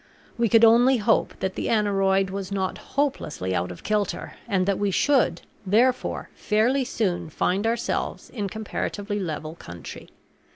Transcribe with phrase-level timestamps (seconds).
[0.35, 4.79] We could only hope that the aneroid was not hopelessly out of kilter, and that
[4.79, 10.09] we should, therefore, fairly soon find ourselves in comparatively level country.